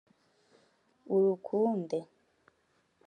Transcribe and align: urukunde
urukunde 1.15 1.99